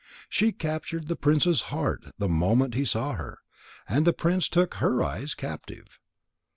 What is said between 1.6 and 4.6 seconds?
heart the moment that he saw her. And the prince